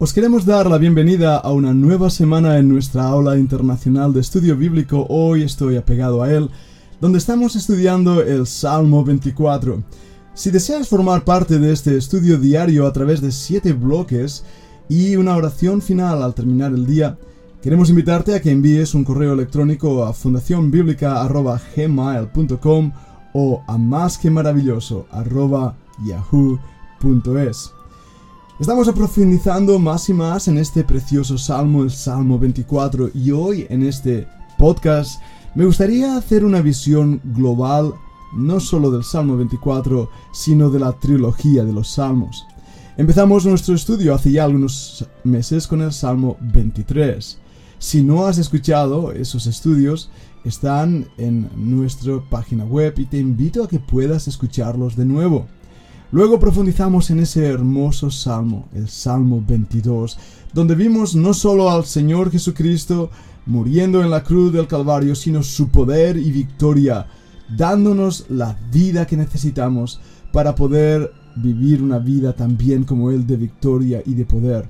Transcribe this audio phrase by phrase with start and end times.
[0.00, 4.56] Os queremos dar la bienvenida a una nueva semana en nuestra aula internacional de estudio
[4.56, 5.04] bíblico.
[5.08, 6.50] Hoy estoy apegado a él,
[7.00, 9.82] donde estamos estudiando el Salmo 24.
[10.34, 14.44] Si deseas formar parte de este estudio diario a través de siete bloques
[14.88, 17.18] y una oración final al terminar el día,
[17.60, 22.92] queremos invitarte a que envíes un correo electrónico a fundacionbiblica.gmail.com
[23.32, 24.20] o a más.
[28.60, 33.84] Estamos profundizando más y más en este precioso salmo, el Salmo 24, y hoy en
[33.84, 34.26] este
[34.58, 35.22] podcast
[35.54, 37.94] me gustaría hacer una visión global
[38.34, 42.48] no solo del Salmo 24, sino de la trilogía de los salmos.
[42.96, 47.38] Empezamos nuestro estudio hace ya algunos meses con el Salmo 23.
[47.78, 50.10] Si no has escuchado esos estudios,
[50.44, 55.46] están en nuestra página web y te invito a que puedas escucharlos de nuevo.
[56.10, 60.18] Luego profundizamos en ese hermoso salmo, el Salmo 22,
[60.54, 63.10] donde vimos no solo al Señor Jesucristo
[63.44, 67.06] muriendo en la cruz del Calvario, sino su poder y victoria,
[67.54, 70.00] dándonos la vida que necesitamos
[70.32, 74.66] para poder vivir una vida también como Él de victoria y de poder.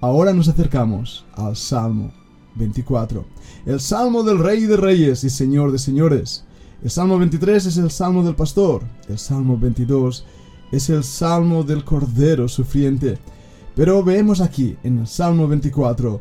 [0.00, 2.12] Ahora nos acercamos al Salmo
[2.56, 3.24] 24,
[3.66, 6.44] el Salmo del Rey de Reyes y Señor de Señores.
[6.82, 10.24] El Salmo 23 es el Salmo del Pastor, el Salmo 22
[10.74, 13.18] es el salmo del Cordero sufriente.
[13.76, 16.20] Pero vemos aquí, en el Salmo 24,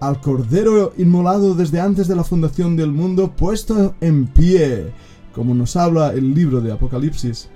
[0.00, 4.92] al Cordero inmolado desde antes de la fundación del mundo puesto en pie,
[5.32, 7.48] como nos habla el libro de Apocalipsis.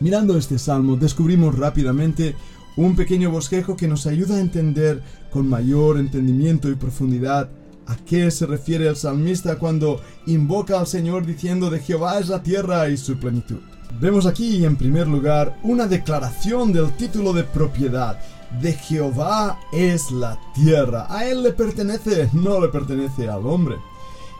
[0.00, 2.34] Mirando este salmo descubrimos rápidamente
[2.76, 7.48] un pequeño bosquejo que nos ayuda a entender con mayor entendimiento y profundidad
[7.86, 12.42] a qué se refiere el salmista cuando invoca al Señor diciendo de Jehová es la
[12.42, 13.60] tierra y su plenitud.
[14.00, 18.18] Vemos aquí en primer lugar una declaración del título de propiedad.
[18.60, 21.06] De Jehová es la tierra.
[21.08, 23.76] A Él le pertenece, no le pertenece al hombre.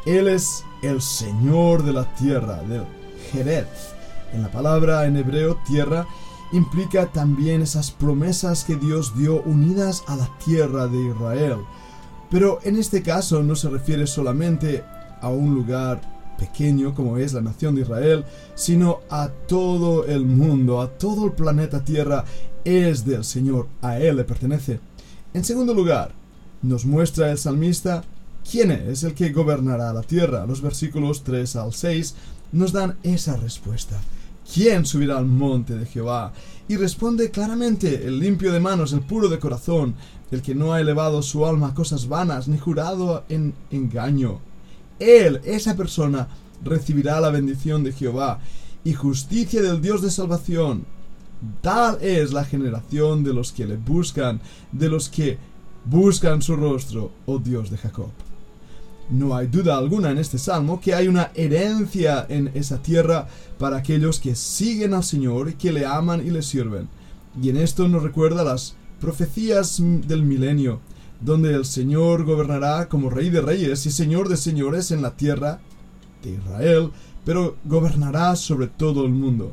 [0.04, 2.84] Él es el Señor de la tierra, del
[3.32, 3.66] Jerez.
[4.32, 6.06] En la palabra en hebreo tierra
[6.52, 11.58] implica también esas promesas que Dios dio unidas a la tierra de Israel.
[12.30, 14.84] Pero en este caso no se refiere solamente
[15.20, 16.00] a un lugar
[16.36, 18.24] pequeño como es la nación de Israel,
[18.54, 22.24] sino a todo el mundo, a todo el planeta Tierra,
[22.64, 24.80] es del Señor, a Él le pertenece.
[25.34, 26.12] En segundo lugar,
[26.62, 28.02] nos muestra el salmista
[28.50, 30.46] quién es el que gobernará la tierra.
[30.46, 32.14] Los versículos 3 al 6
[32.52, 34.00] nos dan esa respuesta.
[34.52, 36.32] ¿Quién subirá al monte de Jehová?
[36.68, 39.94] Y responde claramente el limpio de manos, el puro de corazón,
[40.30, 44.40] el que no ha elevado su alma a cosas vanas, ni jurado en engaño
[44.98, 46.28] él, esa persona,
[46.64, 48.40] recibirá la bendición de Jehová
[48.84, 50.84] y justicia del Dios de salvación.
[51.60, 54.40] Tal es la generación de los que le buscan,
[54.72, 55.38] de los que
[55.84, 58.10] buscan su rostro, oh Dios de Jacob.
[59.08, 63.76] No hay duda alguna en este salmo que hay una herencia en esa tierra para
[63.76, 66.88] aquellos que siguen al Señor que le aman y le sirven.
[67.40, 70.80] Y en esto nos recuerda las profecías del milenio,
[71.20, 75.60] donde el Señor gobernará como Rey de Reyes y Señor de Señores en la tierra
[76.22, 76.90] de Israel,
[77.24, 79.52] pero gobernará sobre todo el mundo.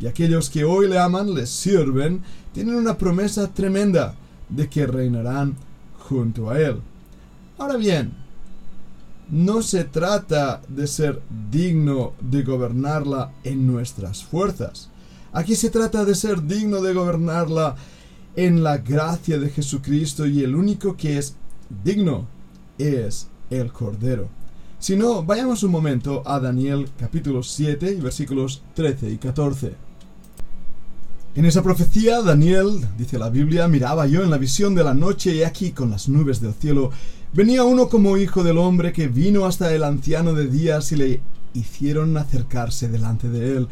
[0.00, 4.14] Y aquellos que hoy le aman, le sirven, tienen una promesa tremenda
[4.48, 5.56] de que reinarán
[5.98, 6.80] junto a Él.
[7.58, 8.12] Ahora bien,
[9.30, 14.90] no se trata de ser digno de gobernarla en nuestras fuerzas.
[15.32, 17.76] Aquí se trata de ser digno de gobernarla
[18.36, 21.36] en la gracia de Jesucristo y el único que es
[21.84, 22.26] digno
[22.78, 24.28] es el Cordero.
[24.78, 29.72] Si no, vayamos un momento a Daniel capítulo 7 y versículos 13 y 14.
[31.36, 35.34] En esa profecía, Daniel, dice la Biblia, miraba yo en la visión de la noche
[35.34, 36.90] y aquí con las nubes del cielo
[37.32, 41.20] venía uno como hijo del hombre que vino hasta el anciano de días y le
[41.54, 43.68] hicieron acercarse delante de él.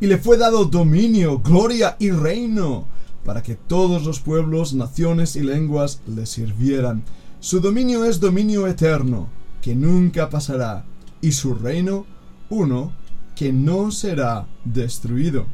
[0.00, 2.86] Y le fue dado dominio, gloria y reino
[3.26, 7.02] para que todos los pueblos, naciones y lenguas le sirvieran.
[7.40, 9.28] Su dominio es dominio eterno,
[9.60, 10.84] que nunca pasará,
[11.20, 12.06] y su reino
[12.48, 12.92] uno,
[13.34, 15.46] que no será destruido.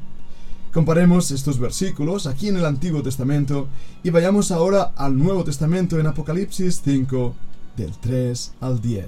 [0.73, 3.69] Comparemos estos versículos aquí en el Antiguo Testamento
[4.03, 7.35] y vayamos ahora al Nuevo Testamento en Apocalipsis 5,
[7.77, 9.07] del 3 al 10.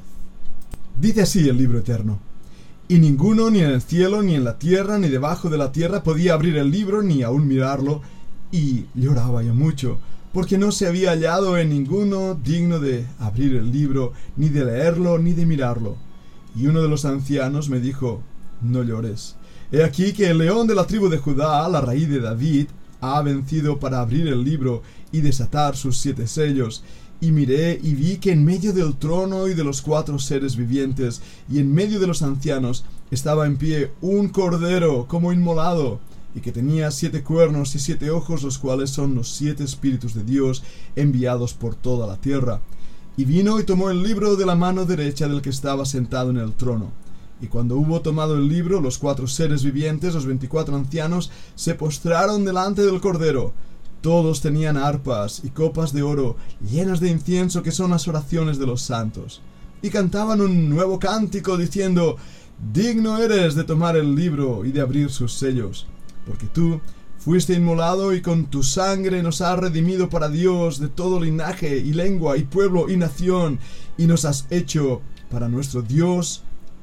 [1.00, 2.18] Dice así el libro eterno.
[2.86, 6.02] Y ninguno, ni en el cielo, ni en la tierra, ni debajo de la tierra,
[6.02, 8.02] podía abrir el libro, ni aun mirarlo,
[8.54, 9.98] y lloraba yo mucho,
[10.32, 15.18] porque no se había hallado en ninguno digno de abrir el libro, ni de leerlo,
[15.18, 15.96] ni de mirarlo.
[16.54, 18.22] Y uno de los ancianos me dijo,
[18.62, 19.34] no llores.
[19.72, 22.68] He aquí que el león de la tribu de Judá, la raíz de David,
[23.00, 26.84] ha vencido para abrir el libro y desatar sus siete sellos.
[27.20, 31.22] Y miré y vi que en medio del trono y de los cuatro seres vivientes
[31.50, 35.98] y en medio de los ancianos estaba en pie un cordero como inmolado
[36.34, 40.24] y que tenía siete cuernos y siete ojos, los cuales son los siete espíritus de
[40.24, 40.62] Dios
[40.96, 42.60] enviados por toda la tierra.
[43.16, 46.38] Y vino y tomó el libro de la mano derecha del que estaba sentado en
[46.38, 46.90] el trono.
[47.40, 52.44] Y cuando hubo tomado el libro, los cuatro seres vivientes, los veinticuatro ancianos, se postraron
[52.44, 53.52] delante del Cordero.
[54.00, 58.66] Todos tenían arpas y copas de oro llenas de incienso que son las oraciones de
[58.66, 59.40] los santos.
[59.82, 62.16] Y cantaban un nuevo cántico diciendo,
[62.72, 65.86] Digno eres de tomar el libro y de abrir sus sellos,
[66.26, 66.80] porque tú
[67.18, 71.92] fuiste inmolado y con tu sangre nos has redimido para Dios de todo linaje y
[71.92, 73.58] lengua y pueblo y nación,
[73.96, 75.00] y nos has hecho
[75.30, 76.42] para nuestro Dios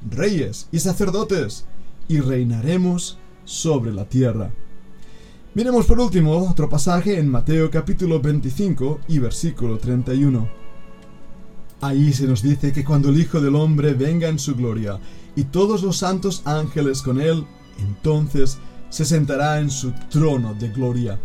[0.10, 1.66] reyes y sacerdotes,
[2.08, 4.52] y reinaremos sobre la tierra.
[5.54, 10.50] Miremos por último otro pasaje en Mateo capítulo 25 y versículo 31.
[11.82, 15.00] Ahí se nos dice que cuando el Hijo del Hombre venga en su gloria
[15.36, 17.46] y todos los santos ángeles con él,
[17.80, 18.60] entonces
[18.92, 21.18] se sentará en su trono de gloria.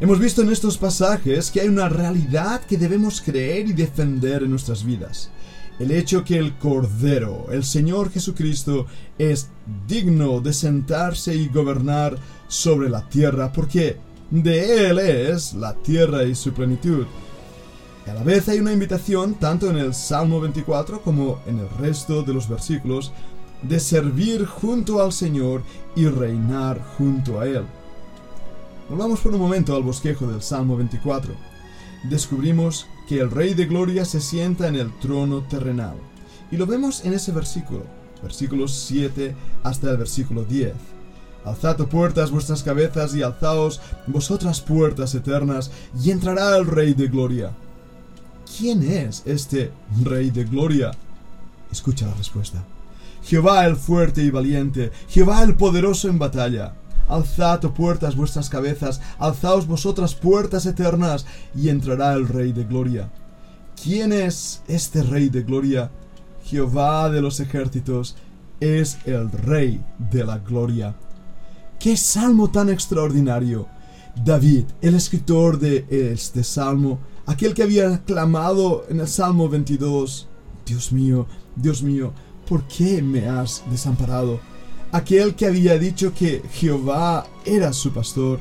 [0.00, 4.50] Hemos visto en estos pasajes que hay una realidad que debemos creer y defender en
[4.50, 5.30] nuestras vidas
[5.78, 8.86] el hecho que el Cordero, el Señor Jesucristo,
[9.16, 9.48] es
[9.86, 12.16] digno de sentarse y gobernar
[12.48, 13.96] sobre la tierra, porque
[14.30, 17.06] de Él es la tierra y su plenitud.
[18.06, 22.22] A la vez hay una invitación, tanto en el Salmo 24 como en el resto
[22.22, 23.12] de los versículos,
[23.62, 25.62] de servir junto al Señor
[25.96, 27.64] y reinar junto a Él.
[28.88, 31.34] Volvamos por un momento al bosquejo del Salmo 24.
[32.04, 35.96] Descubrimos que el Rey de Gloria se sienta en el trono terrenal.
[36.50, 37.82] Y lo vemos en ese versículo,
[38.22, 40.72] versículos 7 hasta el versículo 10.
[41.44, 45.70] Alzad puertas vuestras cabezas y alzaos vosotras puertas eternas,
[46.02, 47.52] y entrará el Rey de Gloria.
[48.56, 49.70] ¿Quién es este
[50.02, 50.92] Rey de Gloria?
[51.70, 52.64] Escucha la respuesta.
[53.28, 56.76] Jehová el fuerte y valiente, Jehová el poderoso en batalla.
[57.08, 63.10] Alzad, oh puertas, vuestras cabezas, alzaos vosotras puertas eternas, y entrará el Rey de Gloria.
[63.82, 65.90] ¿Quién es este Rey de Gloria?
[66.42, 68.16] Jehová de los ejércitos
[68.60, 70.96] es el Rey de la Gloria.
[71.78, 73.68] ¡Qué salmo tan extraordinario!
[74.24, 80.28] David, el escritor de este salmo, aquel que había clamado en el Salmo 22,
[80.64, 82.14] Dios mío, Dios mío,
[82.48, 84.40] ¿por qué me has desamparado?
[84.92, 88.40] aquel que había dicho que Jehová era su pastor,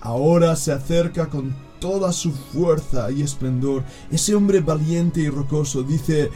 [0.00, 3.84] ahora se acerca con toda su fuerza y esplendor.
[4.10, 6.30] Ese hombre valiente y rocoso dice,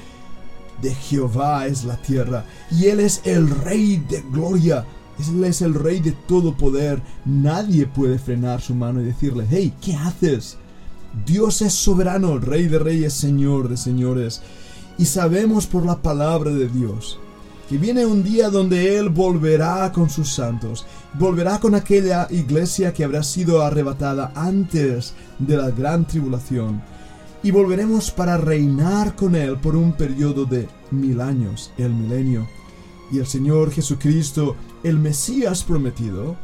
[0.82, 4.84] de Jehová es la tierra, y Él es el Rey de gloria.
[5.18, 7.02] Él es el Rey de todo poder.
[7.26, 10.56] Nadie puede frenar su mano y decirle, hey, ¿qué haces?
[11.26, 14.42] Dios es soberano, Rey de reyes, Señor de señores.
[15.00, 17.18] Y sabemos por la palabra de Dios
[17.70, 23.04] que viene un día donde Él volverá con sus santos, volverá con aquella iglesia que
[23.04, 26.82] habrá sido arrebatada antes de la gran tribulación,
[27.42, 32.46] y volveremos para reinar con Él por un periodo de mil años, el milenio.
[33.10, 36.36] Y el Señor Jesucristo, el Mesías prometido,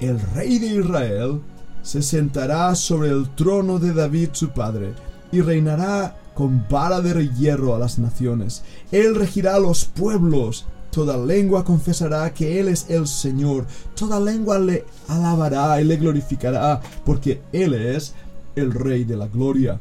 [0.00, 1.42] el Rey de Israel,
[1.82, 4.94] se sentará sobre el trono de David su padre,
[5.32, 8.62] y reinará con vara de hierro a las naciones.
[8.92, 10.66] Él regirá a los pueblos.
[10.90, 13.66] Toda lengua confesará que Él es el Señor.
[13.94, 18.14] Toda lengua le alabará y le glorificará, porque Él es
[18.56, 19.80] el Rey de la Gloria.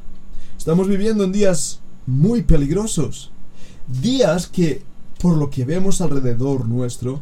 [0.58, 3.32] Estamos viviendo en días muy peligrosos.
[3.88, 4.82] Días que,
[5.22, 7.22] por lo que vemos alrededor nuestro,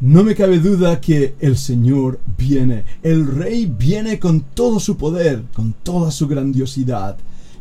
[0.00, 2.84] no me cabe duda que el Señor viene.
[3.02, 7.16] El Rey viene con todo su poder, con toda su grandiosidad.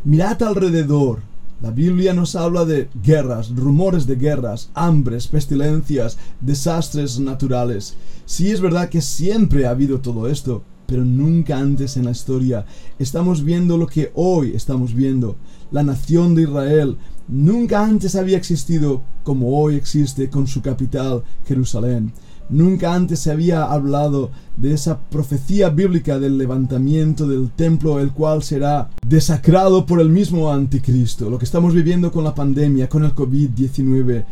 [0.05, 1.21] Mirad alrededor.
[1.61, 7.95] La Biblia nos habla de guerras, rumores de guerras, hambres, pestilencias, desastres naturales.
[8.25, 12.65] Sí es verdad que siempre ha habido todo esto, pero nunca antes en la historia
[12.99, 15.37] estamos viendo lo que hoy estamos viendo.
[15.71, 16.97] La nación de Israel
[17.29, 22.11] nunca antes había existido como hoy existe con su capital, Jerusalén.
[22.49, 28.43] Nunca antes se había hablado de esa profecía bíblica del levantamiento del templo, el cual
[28.43, 31.29] será desacrado por el mismo anticristo.
[31.29, 34.25] Lo que estamos viviendo con la pandemia, con el COVID-19,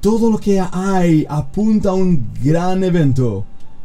[0.00, 3.44] todo lo que hay apunta a un gran evento,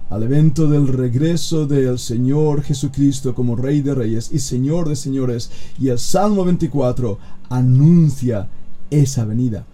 [0.10, 5.51] al evento del regreso del Señor Jesucristo como Rey de Reyes y Señor de Señores.
[5.79, 7.17] Y el Salmo 24
[7.50, 8.48] anuncia
[8.89, 9.65] esa venida.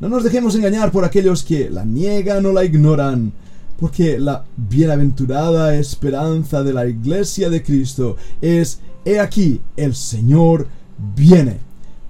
[0.00, 3.32] No nos dejemos engañar por aquellos que la niegan o la ignoran.
[3.78, 10.66] porque la bienaventurada esperanza de la iglesia de Cristo es, he aquí, el Señor
[11.14, 11.58] viene.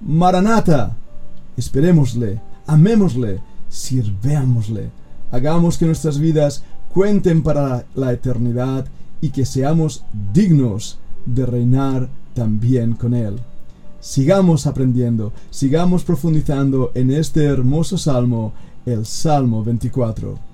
[0.01, 0.95] Maranata,
[1.57, 4.89] esperémosle, amémosle, sirveámosle,
[5.31, 6.63] hagamos que nuestras vidas
[6.93, 8.85] cuenten para la eternidad
[9.19, 13.39] y que seamos dignos de reinar también con Él.
[14.07, 18.53] Sigamos aprendiendo, sigamos profundizando en este hermoso salmo,
[18.85, 20.46] el Salmo 24.